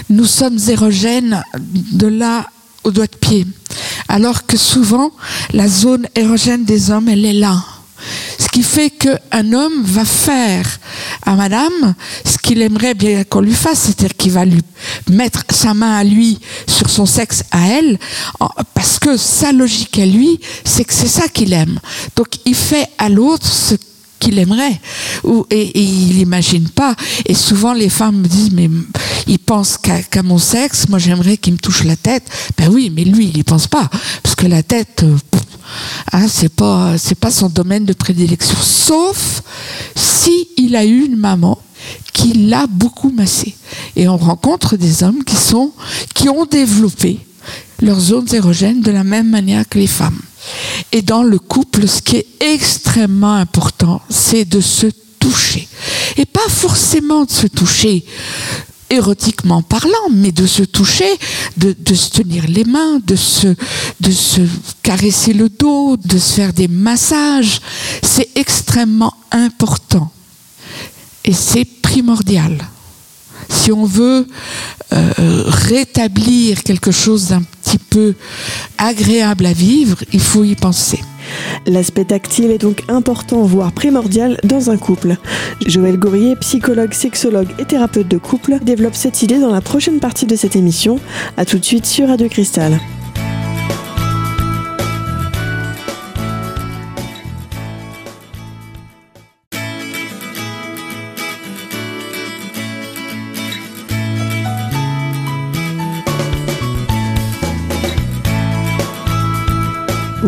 nous 0.10 0.26
sommes 0.26 0.58
érogènes 0.70 1.44
de 1.92 2.08
là 2.08 2.48
au 2.84 2.92
doigt 2.92 3.08
de 3.08 3.16
pied. 3.16 3.46
Alors 4.08 4.46
que 4.46 4.58
souvent, 4.58 5.12
la 5.52 5.68
zone 5.68 6.08
érogène 6.16 6.64
des 6.64 6.92
hommes, 6.92 7.10
elle 7.10 7.26
est 7.26 7.34
là. 7.34 7.64
Ce 8.38 8.48
qui 8.48 8.64
fait 8.64 8.90
qu'un 8.90 9.54
homme 9.54 9.84
va 9.84 10.06
faire 10.06 10.80
à 11.26 11.36
madame 11.36 11.96
ce 12.24 12.38
qu'il 12.38 12.62
aimerait 12.62 12.94
bien 12.94 13.24
qu'on 13.24 13.42
lui 13.42 13.54
fasse, 13.54 13.80
c'est-à-dire 13.80 14.16
qu'il 14.16 14.32
va 14.32 14.46
lui 14.46 14.62
mettre 15.10 15.44
sa 15.50 15.74
main 15.74 15.98
à 15.98 16.04
lui 16.04 16.40
sur 16.68 16.90
son 16.90 17.06
sexe 17.06 17.44
à 17.52 17.68
elle, 17.68 18.00
parce 18.74 19.00
que 19.00 19.18
sa 19.18 19.52
logique 19.52 19.98
à 20.00 20.06
lui, 20.06 20.40
c'est 20.64 20.84
que 20.86 20.94
c'est 20.94 21.08
ça 21.08 21.28
qu'il 21.28 21.54
aime. 21.54 21.80
Donc 22.16 22.28
il 22.46 22.56
fait 22.56 22.88
à 22.98 23.10
l'autre 23.10 23.48
ce 23.48 23.76
qu'il 24.20 24.38
aimerait. 24.38 24.80
Ou, 25.24 25.46
et, 25.50 25.80
il 25.80 26.18
n'imagine 26.18 26.70
pas. 26.70 26.96
Et 27.26 27.34
souvent, 27.34 27.74
les 27.74 27.90
femmes 27.90 28.18
me 28.18 28.28
disent, 28.28 28.52
mais 28.52 28.70
il 29.28 29.40
pense 29.40 29.78
qu'à 29.78 30.24
mon 30.24 30.38
sexe, 30.38 30.88
moi 30.90 31.00
j'aimerais 31.00 31.38
qu'il 31.38 31.54
me 31.54 31.58
touche 31.58 31.84
la 31.84 31.96
tête. 31.96 32.24
Ben 32.58 32.70
oui, 32.70 32.92
mais 32.94 33.04
lui, 33.04 33.28
il 33.28 33.36
n'y 33.36 33.44
pense 33.44 33.68
pas. 33.68 33.90
Parce 34.22 34.36
que 34.36 34.46
la 34.46 34.62
tête, 34.62 35.04
euh, 35.04 35.18
hein, 36.12 36.28
c'est 36.28 36.54
pas, 36.54 37.32
son 37.32 37.50
domaine 37.50 37.86
de 37.86 37.94
prédilection. 37.94 38.58
Sauf 38.62 39.42
si 39.96 40.50
il 40.58 40.76
a 40.76 40.86
eu 40.86 41.06
une 41.06 41.16
maman 41.16 41.58
qui 42.20 42.34
l'a 42.34 42.68
beaucoup 42.68 43.12
massé. 43.12 43.56
Et 43.96 44.10
on 44.10 44.18
rencontre 44.18 44.76
des 44.76 45.04
hommes 45.04 45.24
qui 45.24 45.38
sont, 45.38 45.72
qui 46.14 46.28
ont 46.28 46.46
développé 46.46 47.20
leurs 47.82 48.00
zones 48.00 48.28
érogènes 48.34 48.82
de 48.82 48.92
la 48.92 49.06
même 49.06 49.30
manière 49.30 49.68
que 49.70 49.80
les 49.80 49.88
femmes. 49.88 50.20
Et 50.92 51.02
dans 51.02 51.24
le 51.24 51.40
couple, 51.40 51.88
ce 51.88 52.02
qui 52.02 52.18
est 52.18 52.28
extrêmement 52.42 53.36
important, 53.36 54.02
c'est 54.10 54.44
de 54.44 54.60
se 54.60 54.88
toucher. 55.20 55.70
Et 56.18 56.26
pas 56.26 56.50
forcément 56.50 57.24
de 57.24 57.32
se 57.32 57.48
toucher 57.48 58.04
érotiquement 58.90 59.62
parlant, 59.62 60.10
mais 60.12 60.34
de 60.34 60.46
se 60.46 60.64
toucher, 60.64 61.18
de, 61.56 61.74
se 61.94 62.10
tenir 62.10 62.44
les 62.50 62.66
mains, 62.66 63.00
de 63.06 63.16
se, 63.16 63.48
de 64.02 64.12
se 64.12 64.42
caresser 64.84 65.32
le 65.32 65.48
dos, 65.48 65.96
de 65.96 66.18
se 66.18 66.34
faire 66.34 66.52
des 66.52 66.68
massages. 66.68 67.62
C'est 68.04 68.30
extrêmement 68.36 69.14
important. 69.32 70.12
Et 71.30 71.34
c'est 71.34 71.66
primordial. 71.84 72.58
Si 73.50 73.72
on 73.72 73.86
veut 73.86 74.26
euh, 74.94 75.44
rétablir 75.46 76.64
quelque 76.64 76.90
chose 76.90 77.28
d'un 77.28 77.44
petit 77.44 77.78
peu 77.78 78.16
agréable 78.80 79.46
à 79.46 79.54
vivre, 79.54 79.98
il 80.12 80.22
faut 80.22 80.44
y 80.44 80.56
penser. 80.56 81.00
L'aspect 81.68 82.06
tactile 82.06 82.50
est 82.50 82.58
donc 82.58 82.82
important, 82.88 83.44
voire 83.44 83.72
primordial, 83.74 84.40
dans 84.44 84.72
un 84.72 84.78
couple. 84.78 85.18
Joël 85.68 86.00
Gourrier, 86.00 86.36
psychologue, 86.38 86.94
sexologue 86.94 87.50
et 87.60 87.66
thérapeute 87.66 88.08
de 88.08 88.18
couple, 88.18 88.58
développe 88.64 88.96
cette 88.96 89.22
idée 89.22 89.40
dans 89.40 89.52
la 89.52 89.62
prochaine 89.62 90.00
partie 90.00 90.26
de 90.26 90.36
cette 90.36 90.56
émission. 90.56 91.00
A 91.38 91.46
tout 91.46 91.60
de 91.60 91.66
suite 91.66 91.86
sur 91.86 92.08
Radio 92.08 92.28
Cristal. 92.28 92.80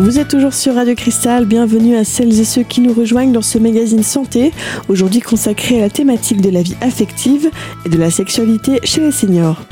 Vous 0.02 0.18
êtes 0.18 0.26
toujours 0.26 0.52
sur 0.52 0.74
Radio 0.74 0.96
Cristal, 0.96 1.44
bienvenue 1.44 1.96
à 1.96 2.02
celles 2.02 2.40
et 2.40 2.44
ceux 2.44 2.64
qui 2.64 2.80
nous 2.80 2.92
rejoignent 2.92 3.30
dans 3.30 3.40
ce 3.40 3.56
magazine 3.56 4.02
Santé, 4.02 4.52
aujourd'hui 4.88 5.20
consacré 5.20 5.78
à 5.78 5.82
la 5.82 5.90
thématique 5.90 6.40
de 6.40 6.50
la 6.50 6.60
vie 6.60 6.74
affective 6.80 7.48
et 7.86 7.88
de 7.88 7.96
la 7.96 8.10
sexualité 8.10 8.80
chez 8.82 9.00
les 9.00 9.12
seniors. 9.12 9.62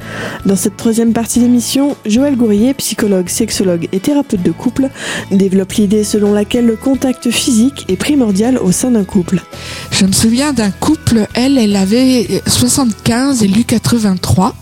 Dans 0.47 0.55
cette 0.55 0.77
troisième 0.77 1.13
partie 1.13 1.41
d'émission, 1.41 1.97
Joël 2.07 2.37
Gourrier, 2.37 2.75
psychologue, 2.75 3.29
sexologue 3.29 3.89
et 3.91 3.99
thérapeute 3.99 4.45
de 4.45 4.53
couple, 4.53 4.89
développe 5.33 5.73
l'idée 5.73 6.05
selon 6.05 6.33
laquelle 6.33 6.67
le 6.67 6.77
contact 6.77 7.29
physique 7.33 7.87
est 7.89 7.97
primordial 7.97 8.57
au 8.57 8.71
sein 8.71 8.93
d'un 8.93 9.05
couple. 9.05 9.43
Je 9.91 10.07
me 10.07 10.13
souviens 10.13 10.53
d'un 10.53 10.71
couple, 10.71 11.27
elle, 11.35 11.59
elle 11.59 11.75
avait 11.75 12.41
75 12.47 13.43
et 13.43 13.49
lui 13.49 13.65
83. 13.65 14.55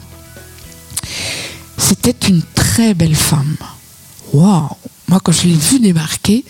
C'était 1.77 2.27
une 2.27 2.41
très 2.55 2.95
belle 2.95 3.15
femme. 3.15 3.59
Waouh 4.33 4.71
moi, 5.09 5.21
quand 5.23 5.33
je 5.33 5.49
l'ai 5.49 5.55
vu 5.55 5.81
débarquer, 5.81 6.45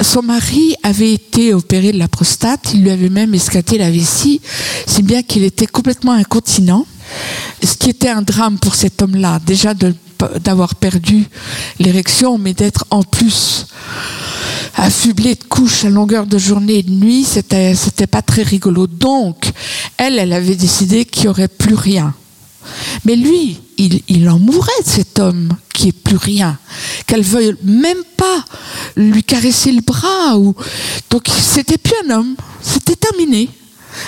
son 0.00 0.22
mari 0.22 0.74
avait 0.82 1.12
été 1.12 1.54
opéré 1.54 1.92
de 1.92 1.98
la 1.98 2.08
prostate, 2.08 2.70
il 2.74 2.82
lui 2.82 2.90
avait 2.90 3.08
même 3.08 3.34
escaté 3.34 3.78
la 3.78 3.90
vessie, 3.90 4.40
si 4.86 5.02
bien 5.02 5.22
qu'il 5.22 5.44
était 5.44 5.66
complètement 5.66 6.12
incontinent. 6.12 6.86
Ce 7.62 7.74
qui 7.74 7.90
était 7.90 8.08
un 8.08 8.22
drame 8.22 8.58
pour 8.58 8.74
cet 8.74 9.02
homme-là, 9.02 9.40
déjà 9.44 9.74
d'avoir 9.74 10.74
perdu 10.74 11.24
l'érection, 11.78 12.38
mais 12.38 12.54
d'être 12.54 12.84
en 12.90 13.02
plus 13.02 13.66
affublé 14.76 15.34
de 15.34 15.44
couches 15.44 15.84
à 15.84 15.90
longueur 15.90 16.26
de 16.26 16.38
journée 16.38 16.78
et 16.78 16.82
de 16.82 16.90
nuit, 16.90 17.24
c'était, 17.24 17.74
c'était 17.74 18.06
pas 18.06 18.22
très 18.22 18.42
rigolo. 18.42 18.86
Donc, 18.86 19.50
elle, 19.96 20.18
elle 20.18 20.32
avait 20.32 20.56
décidé 20.56 21.04
qu'il 21.04 21.24
n'y 21.24 21.28
aurait 21.28 21.48
plus 21.48 21.74
rien. 21.74 22.14
Mais 23.04 23.16
lui, 23.16 23.58
il, 24.08 24.28
en 24.28 24.38
mourait 24.38 24.70
cet 24.84 25.18
homme 25.18 25.56
qui 25.72 25.88
est 25.88 25.92
plus 25.92 26.16
rien, 26.16 26.58
qu'elle 27.06 27.22
veuille 27.22 27.54
même 27.62 28.02
pas 28.16 28.44
lui 28.96 29.22
caresser 29.22 29.72
le 29.72 29.80
bras. 29.80 30.36
Ou... 30.36 30.54
Donc 31.10 31.24
c'était 31.28 31.78
plus 31.78 31.94
un 32.06 32.10
homme, 32.10 32.36
c'était 32.62 32.96
terminé. 32.96 33.48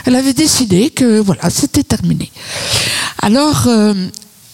Elle 0.06 0.16
avait 0.16 0.32
décidé 0.32 0.90
que 0.90 1.20
voilà, 1.20 1.50
c'était 1.50 1.82
terminé. 1.82 2.30
Alors 3.20 3.64
euh, 3.66 3.94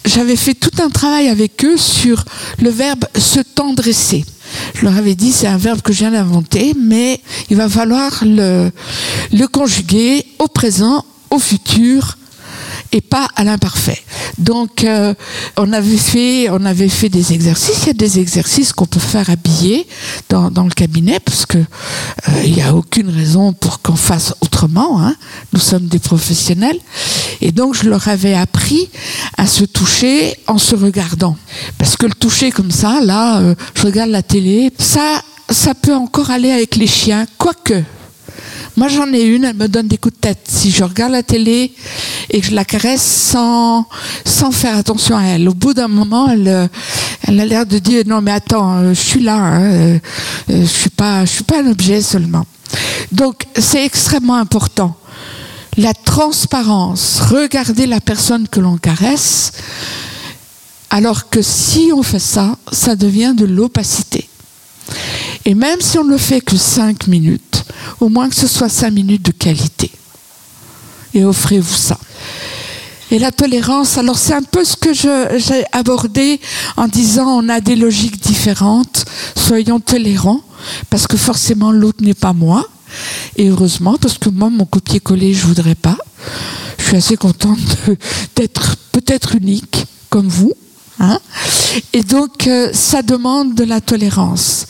j'avais 0.04 0.36
fait 0.36 0.54
tout 0.54 0.82
un 0.82 0.90
travail 0.90 1.28
avec 1.28 1.64
eux 1.64 1.76
sur 1.76 2.24
le 2.60 2.70
verbe 2.70 3.04
se 3.16 3.40
tendresser. 3.40 4.24
Je 4.74 4.84
leur 4.84 4.96
avais 4.96 5.14
dit, 5.14 5.30
c'est 5.30 5.46
un 5.46 5.58
verbe 5.58 5.80
que 5.80 5.92
je 5.92 6.00
viens 6.00 6.10
d'inventer, 6.10 6.74
mais 6.76 7.20
il 7.50 7.56
va 7.56 7.68
falloir 7.68 8.24
le, 8.24 8.72
le 9.32 9.46
conjuguer 9.46 10.26
au 10.40 10.48
présent, 10.48 11.04
au 11.30 11.38
futur 11.38 12.16
et 12.92 13.00
pas 13.00 13.28
à 13.36 13.44
l'imparfait. 13.44 14.02
Donc, 14.38 14.84
euh, 14.84 15.14
on 15.56 15.72
avait 15.72 15.96
fait, 15.96 16.48
on 16.50 16.64
avait 16.64 16.88
fait 16.88 17.08
des 17.08 17.32
exercices. 17.32 17.82
Il 17.82 17.86
y 17.88 17.90
a 17.90 17.94
des 17.94 18.18
exercices 18.18 18.72
qu'on 18.72 18.86
peut 18.86 19.00
faire 19.00 19.30
habillés 19.30 19.86
dans, 20.28 20.50
dans 20.50 20.64
le 20.64 20.70
cabinet, 20.70 21.20
parce 21.20 21.46
que 21.46 21.58
euh, 21.58 22.42
il 22.44 22.54
n'y 22.54 22.62
a 22.62 22.74
aucune 22.74 23.10
raison 23.10 23.52
pour 23.52 23.80
qu'on 23.82 23.96
fasse 23.96 24.34
autrement. 24.40 25.00
Hein. 25.00 25.14
Nous 25.52 25.60
sommes 25.60 25.86
des 25.86 25.98
professionnels, 25.98 26.78
et 27.40 27.52
donc 27.52 27.74
je 27.74 27.88
leur 27.88 28.08
avais 28.08 28.34
appris 28.34 28.88
à 29.36 29.46
se 29.46 29.64
toucher 29.64 30.36
en 30.46 30.58
se 30.58 30.74
regardant, 30.74 31.36
parce 31.78 31.96
que 31.96 32.06
le 32.06 32.14
toucher 32.14 32.50
comme 32.50 32.70
ça, 32.70 33.00
là, 33.00 33.40
euh, 33.40 33.54
je 33.74 33.82
regarde 33.82 34.10
la 34.10 34.22
télé, 34.22 34.72
ça, 34.78 35.22
ça 35.48 35.74
peut 35.74 35.94
encore 35.94 36.30
aller 36.30 36.50
avec 36.50 36.76
les 36.76 36.86
chiens, 36.86 37.26
quoique. 37.38 37.82
Moi, 38.76 38.88
j'en 38.88 39.12
ai 39.12 39.22
une, 39.22 39.44
elle 39.44 39.56
me 39.56 39.68
donne 39.68 39.88
des 39.88 39.98
coups 39.98 40.14
de 40.14 40.20
tête. 40.20 40.40
Si 40.48 40.70
je 40.70 40.84
regarde 40.84 41.12
la 41.12 41.22
télé 41.22 41.72
et 42.30 42.40
que 42.40 42.46
je 42.46 42.54
la 42.54 42.64
caresse 42.64 43.02
sans, 43.02 43.86
sans 44.24 44.50
faire 44.52 44.76
attention 44.76 45.16
à 45.16 45.24
elle, 45.24 45.48
au 45.48 45.54
bout 45.54 45.74
d'un 45.74 45.88
moment, 45.88 46.28
elle, 46.30 46.68
elle 47.22 47.40
a 47.40 47.46
l'air 47.46 47.66
de 47.66 47.78
dire 47.78 48.04
non, 48.06 48.20
mais 48.20 48.32
attends, 48.32 48.78
euh, 48.78 48.94
je 48.94 49.00
suis 49.00 49.22
là, 49.22 49.36
hein, 49.36 49.62
euh, 49.62 49.98
euh, 50.50 50.62
je 50.62 50.66
suis 50.66 50.90
suis 51.26 51.44
pas 51.44 51.60
un 51.62 51.70
objet 51.70 52.00
seulement. 52.02 52.46
Donc, 53.12 53.46
c'est 53.58 53.84
extrêmement 53.84 54.36
important. 54.36 54.96
La 55.76 55.94
transparence, 55.94 57.20
regarder 57.20 57.86
la 57.86 58.00
personne 58.00 58.48
que 58.48 58.60
l'on 58.60 58.76
caresse, 58.76 59.52
alors 60.90 61.28
que 61.28 61.42
si 61.42 61.90
on 61.94 62.02
fait 62.02 62.18
ça, 62.18 62.56
ça 62.72 62.96
devient 62.96 63.34
de 63.36 63.46
l'opacité. 63.46 64.28
Et 65.44 65.54
même 65.54 65.80
si 65.80 65.98
on 65.98 66.04
ne 66.04 66.10
le 66.10 66.18
fait 66.18 66.40
que 66.40 66.56
cinq 66.56 67.06
minutes, 67.06 67.49
au 68.00 68.08
moins 68.08 68.28
que 68.28 68.36
ce 68.36 68.46
soit 68.46 68.68
cinq 68.68 68.92
minutes 68.92 69.24
de 69.24 69.32
qualité. 69.32 69.90
Et 71.14 71.24
offrez-vous 71.24 71.74
ça. 71.74 71.98
Et 73.10 73.18
la 73.18 73.32
tolérance, 73.32 73.98
alors 73.98 74.18
c'est 74.18 74.34
un 74.34 74.42
peu 74.42 74.64
ce 74.64 74.76
que 74.76 74.92
j'ai 74.94 75.64
abordé 75.72 76.40
en 76.76 76.86
disant 76.86 77.26
on 77.26 77.48
a 77.48 77.60
des 77.60 77.74
logiques 77.74 78.20
différentes, 78.22 79.04
soyons 79.36 79.80
tolérants, 79.80 80.42
parce 80.90 81.08
que 81.08 81.16
forcément 81.16 81.72
l'autre 81.72 82.04
n'est 82.04 82.14
pas 82.14 82.32
moi. 82.32 82.68
Et 83.36 83.48
heureusement, 83.48 83.96
parce 84.00 84.18
que 84.18 84.28
moi, 84.30 84.50
mon 84.50 84.64
copier-coller, 84.64 85.34
je 85.34 85.46
voudrais 85.46 85.74
pas. 85.74 85.96
Je 86.78 86.84
suis 86.84 86.96
assez 86.96 87.16
contente 87.16 87.58
d'être 88.36 88.76
peut-être 88.92 89.36
unique, 89.36 89.86
comme 90.08 90.28
vous. 90.28 90.52
Hein 90.98 91.18
Et 91.92 92.02
donc, 92.02 92.46
euh, 92.46 92.70
ça 92.72 93.02
demande 93.02 93.54
de 93.54 93.64
la 93.64 93.80
tolérance 93.80 94.66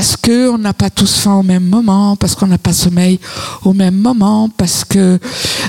parce 0.00 0.16
qu'on 0.16 0.56
n'a 0.56 0.72
pas 0.72 0.88
tous 0.88 1.18
faim 1.18 1.34
au 1.34 1.42
même 1.42 1.66
moment, 1.66 2.16
parce 2.16 2.34
qu'on 2.34 2.46
n'a 2.46 2.56
pas 2.56 2.72
sommeil 2.72 3.20
au 3.64 3.74
même 3.74 3.96
moment, 3.96 4.48
parce 4.48 4.82
que 4.82 5.18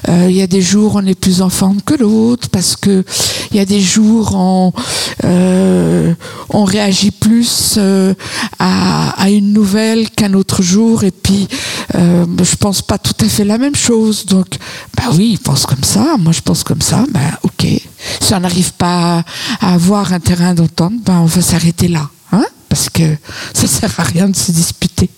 euh, 0.08 0.28
il 0.30 0.38
y 0.38 0.42
a 0.42 0.48
des 0.48 0.62
jours 0.62 0.94
on 0.96 1.06
est 1.06 1.20
plus 1.20 1.42
en 1.42 1.50
forme 1.50 1.82
que 1.82 1.96
l'autre, 1.96 2.48
parce 2.48 2.78
que 2.78 3.04
il 3.52 3.58
y 3.58 3.60
a 3.60 3.66
des 3.66 3.82
jours 3.82 4.34
on, 4.34 4.72
euh, 5.26 6.14
on 6.48 6.64
réagit 6.64 7.12
plus 7.12 7.76
euh, 7.78 8.14
à, 8.58 9.30
une 9.30 9.52
nouvelle 9.52 10.10
qu'un 10.10 10.34
autre 10.34 10.62
jour, 10.62 11.04
et 11.04 11.12
puis 11.12 11.50
je 11.94 12.56
pense 12.56 12.82
pas 12.82 12.98
tout 12.98 13.26
à 13.26 13.28
fait 13.28 13.44
la 13.44 13.58
même 13.58 13.76
chose. 13.76 14.26
Donc, 14.28 14.48
bah 14.96 15.10
oui, 15.12 15.32
il 15.34 15.40
pense 15.40 15.66
comme 15.66 15.84
ça, 15.84 16.16
moi 16.18 16.32
je 16.32 16.40
pense 16.40 16.64
comme 16.64 16.82
ça, 16.82 17.04
bah 17.12 17.20
ok. 17.44 17.66
Si 18.22 18.34
on 18.34 18.40
n'arrive 18.40 18.72
pas 18.76 19.26
à 19.60 19.74
avoir 19.74 20.14
un 20.14 20.22
terrain 20.22 20.54
d'entente, 20.54 20.94
ben 21.06 21.20
on 21.20 21.26
va 21.26 21.42
s'arrêter 21.42 21.90
là 21.90 22.10
parce 22.72 22.90
que 22.90 23.18
ça 23.54 23.68
sert 23.68 24.00
à 24.00 24.04
rien 24.04 24.30
de 24.30 24.36
se 24.36 24.50
disputer. 24.50 25.10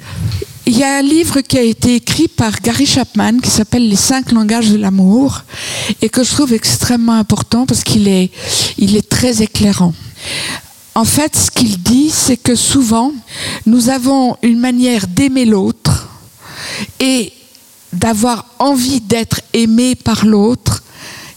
Il 0.66 0.76
y 0.76 0.84
a 0.84 0.98
un 0.98 1.02
livre 1.04 1.42
qui 1.42 1.60
a 1.60 1.62
été 1.62 1.94
écrit 1.94 2.28
par 2.28 2.60
Gary 2.62 2.88
Chapman 2.88 3.38
qui 3.38 3.52
s'appelle 3.52 3.88
Les 3.88 3.96
cinq 3.96 4.32
langages 4.32 4.72
de 4.72 4.78
l'amour 4.78 5.44
et 6.02 6.10
que 6.10 6.24
je 6.24 6.32
trouve 6.32 6.52
extrêmement 6.52 7.14
important 7.14 7.68
parce 7.68 7.84
qu'il 7.84 8.08
est, 8.08 8.32
est 8.80 9.08
très 9.08 9.44
éclairant. 9.44 9.94
En 10.96 11.06
fait, 11.06 11.36
ce 11.36 11.52
qu'il 11.52 11.78
dit, 11.78 12.10
c'est 12.10 12.38
que 12.38 12.56
souvent, 12.56 13.12
nous 13.68 13.90
avons 13.90 14.36
une 14.42 14.60
manière 14.60 15.06
d'aimer 15.06 15.46
l'autre 15.46 16.10
et 17.00 17.34
d'avoir 17.92 18.48
envie 18.58 19.00
d'être 19.00 19.42
aimé 19.54 19.94
par 19.94 20.26
l'autre 20.26 20.82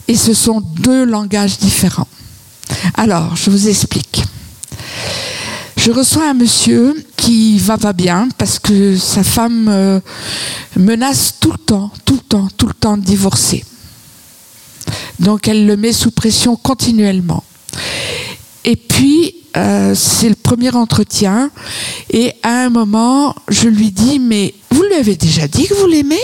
et 0.07 0.15
ce 0.15 0.33
sont 0.33 0.61
deux 0.61 1.05
langages 1.05 1.59
différents. 1.59 2.07
Alors, 2.95 3.35
je 3.35 3.51
vous 3.51 3.67
explique. 3.67 4.23
Je 5.87 5.93
reçois 5.93 6.31
un 6.31 6.33
monsieur 6.33 7.01
qui 7.15 7.59
va 7.59 7.77
bien 7.93 8.27
parce 8.37 8.59
que 8.59 8.97
sa 8.97 9.23
femme 9.23 9.69
euh, 9.69 10.01
menace 10.75 11.35
tout 11.39 11.53
le 11.53 11.57
temps, 11.57 11.93
tout 12.03 12.15
le 12.15 12.19
temps, 12.27 12.49
tout 12.57 12.67
le 12.67 12.73
temps 12.73 12.97
de 12.97 13.03
divorcer. 13.05 13.63
Donc 15.21 15.47
elle 15.47 15.65
le 15.65 15.77
met 15.77 15.93
sous 15.93 16.11
pression 16.11 16.57
continuellement. 16.57 17.41
Et 18.65 18.75
puis, 18.75 19.35
euh, 19.55 19.95
c'est 19.95 20.27
le 20.27 20.35
premier 20.35 20.75
entretien. 20.75 21.51
Et 22.09 22.33
à 22.43 22.65
un 22.65 22.69
moment, 22.69 23.33
je 23.47 23.69
lui 23.69 23.91
dis, 23.91 24.19
mais 24.19 24.55
vous 24.71 24.83
lui 24.83 24.93
avez 24.95 25.15
déjà 25.15 25.47
dit 25.47 25.69
que 25.69 25.73
vous 25.73 25.87
l'aimez? 25.87 26.19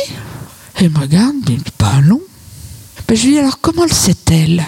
Elle 0.76 0.90
me 0.90 1.00
regarde, 1.00 1.36
mais 1.48 1.56
pas 1.78 2.02
long. 2.02 2.20
Ben, 3.08 3.16
je 3.16 3.24
lui 3.24 3.32
dis, 3.32 3.40
alors 3.40 3.62
comment 3.62 3.86
le 3.86 3.94
sait-elle? 3.94 4.62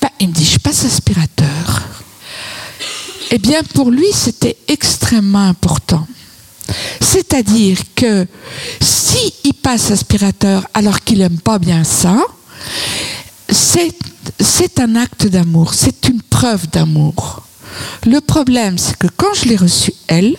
Ben, 0.00 0.08
Il 0.20 0.30
me 0.30 0.32
dit, 0.32 0.46
je 0.46 0.58
passe 0.58 0.86
aspirateur. 0.86 1.91
Eh 3.34 3.38
bien, 3.38 3.62
pour 3.62 3.90
lui, 3.90 4.12
c'était 4.12 4.58
extrêmement 4.68 5.48
important. 5.48 6.06
C'est-à-dire 7.00 7.78
que 7.96 8.26
s'il 8.78 9.32
il 9.44 9.54
passe 9.54 9.90
aspirateur 9.90 10.66
alors 10.74 11.00
qu'il 11.00 11.18
n'aime 11.18 11.40
pas 11.40 11.58
bien 11.58 11.82
ça, 11.82 12.18
c'est 13.50 14.78
un 14.78 14.96
acte 14.96 15.26
d'amour, 15.26 15.72
c'est 15.72 16.08
une 16.08 16.20
preuve 16.20 16.68
d'amour. 16.68 17.42
Le 18.06 18.20
problème, 18.20 18.76
c'est 18.76 18.98
que 18.98 19.06
quand 19.16 19.32
je 19.32 19.46
l'ai 19.46 19.56
reçue, 19.56 19.94
elle, 20.08 20.36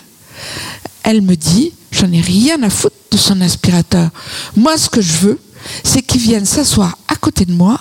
elle 1.02 1.22
me 1.22 1.34
dit, 1.34 1.72
j'en 1.90 2.12
ai 2.12 2.20
rien 2.20 2.62
à 2.62 2.70
foutre 2.70 2.94
de 3.10 3.16
son 3.16 3.40
aspirateur. 3.40 4.08
Moi, 4.54 4.78
ce 4.78 4.88
que 4.88 5.00
je 5.00 5.14
veux, 5.14 5.40
c'est 5.82 6.02
qu'il 6.02 6.20
vienne 6.20 6.46
s'asseoir 6.46 6.96
à 7.08 7.16
côté 7.16 7.44
de 7.44 7.52
moi 7.52 7.80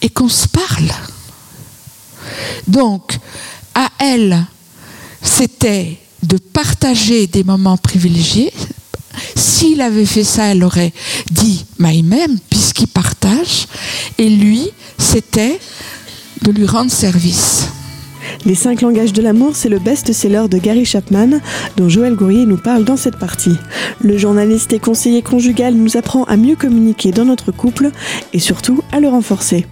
et 0.00 0.08
qu'on 0.08 0.30
se 0.30 0.48
parle. 0.48 0.90
Donc, 2.66 3.18
à 3.74 3.88
elle, 3.98 4.46
c'était 5.22 5.98
de 6.22 6.36
partager 6.36 7.26
des 7.26 7.44
moments 7.44 7.76
privilégiés. 7.76 8.52
S'il 9.36 9.80
avait 9.80 10.06
fait 10.06 10.24
ça, 10.24 10.46
elle 10.46 10.64
aurait 10.64 10.92
dit 11.30 11.64
même 11.78 12.38
puisqu'il 12.48 12.88
partage. 12.88 13.66
Et 14.18 14.28
lui, 14.28 14.70
c'était 14.98 15.58
de 16.42 16.52
lui 16.52 16.66
rendre 16.66 16.90
service. 16.90 17.68
Les 18.46 18.54
5 18.54 18.80
langages 18.80 19.12
de 19.12 19.20
l'amour, 19.20 19.54
c'est 19.54 19.68
le 19.68 19.78
best-seller 19.78 20.44
de 20.50 20.56
Gary 20.56 20.86
Chapman, 20.86 21.40
dont 21.76 21.90
Joël 21.90 22.14
Gourrier 22.14 22.46
nous 22.46 22.56
parle 22.56 22.84
dans 22.84 22.96
cette 22.96 23.18
partie. 23.18 23.56
Le 24.00 24.16
journaliste 24.16 24.72
et 24.72 24.78
conseiller 24.78 25.20
conjugal 25.20 25.74
nous 25.74 25.98
apprend 25.98 26.24
à 26.24 26.38
mieux 26.38 26.56
communiquer 26.56 27.10
dans 27.10 27.26
notre 27.26 27.52
couple 27.52 27.90
et 28.32 28.38
surtout 28.38 28.80
à 28.92 29.00
le 29.00 29.08
renforcer. 29.08 29.66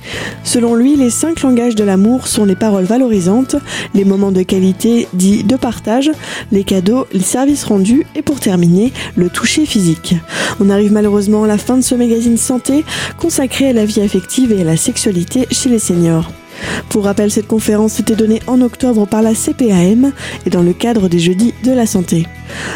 Selon 0.44 0.74
lui, 0.74 0.96
les 0.96 1.08
5 1.08 1.40
langages 1.40 1.76
de 1.76 1.84
l'amour 1.84 2.26
sont 2.26 2.44
les 2.44 2.56
paroles 2.56 2.84
valorisantes, 2.84 3.56
les 3.94 4.04
moments 4.04 4.32
de 4.32 4.42
qualité 4.42 5.08
dits 5.14 5.44
de 5.44 5.56
partage, 5.56 6.10
les 6.52 6.64
cadeaux, 6.64 7.06
les 7.14 7.20
services 7.20 7.64
rendus 7.64 8.04
et 8.14 8.22
pour 8.22 8.38
terminer, 8.38 8.92
le 9.16 9.30
toucher 9.30 9.64
physique. 9.64 10.14
On 10.60 10.68
arrive 10.68 10.92
malheureusement 10.92 11.44
à 11.44 11.48
la 11.48 11.58
fin 11.58 11.78
de 11.78 11.82
ce 11.82 11.94
magazine 11.94 12.36
santé 12.36 12.84
consacré 13.16 13.70
à 13.70 13.72
la 13.72 13.86
vie 13.86 14.02
affective 14.02 14.52
et 14.52 14.60
à 14.60 14.64
la 14.64 14.76
sexualité 14.76 15.46
chez 15.50 15.70
les 15.70 15.78
seniors. 15.78 16.30
Pour 16.88 17.04
rappel, 17.04 17.30
cette 17.30 17.46
conférence 17.46 18.00
était 18.00 18.16
donnée 18.16 18.40
en 18.46 18.60
octobre 18.60 19.06
par 19.06 19.22
la 19.22 19.34
CPAM 19.34 20.12
et 20.46 20.50
dans 20.50 20.62
le 20.62 20.72
cadre 20.72 21.08
des 21.08 21.18
Jeudis 21.18 21.54
de 21.64 21.72
la 21.72 21.86
Santé. 21.86 22.26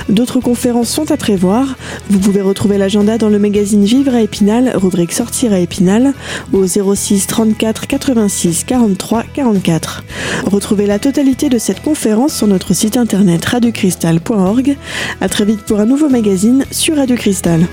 D'autres 0.08 0.40
conférences 0.40 0.90
sont 0.90 1.10
à 1.10 1.16
prévoir. 1.16 1.76
Vous 2.10 2.18
pouvez 2.18 2.40
retrouver 2.40 2.78
l'agenda 2.78 3.18
dans 3.18 3.28
le 3.28 3.38
magazine 3.38 3.84
Vivre 3.84 4.14
à 4.14 4.20
Épinal, 4.20 4.72
rubrique 4.74 5.12
Sortir 5.12 5.52
à 5.52 5.58
Épinal, 5.58 6.12
au 6.52 6.66
06 6.66 7.26
34 7.26 7.86
86 7.86 8.64
43 8.64 9.24
44. 9.34 10.04
Retrouvez 10.44 10.86
la 10.86 10.98
totalité 10.98 11.48
de 11.48 11.58
cette 11.58 11.82
conférence 11.82 12.34
sur 12.34 12.46
notre 12.46 12.74
site 12.74 12.96
internet 12.96 13.44
radiocristal.org. 13.44 14.76
À 15.20 15.28
très 15.28 15.44
vite 15.44 15.62
pour 15.62 15.80
un 15.80 15.86
nouveau 15.86 16.08
magazine 16.08 16.64
sur 16.70 16.96
Radio 16.96 17.16
Cristal. 17.16 17.66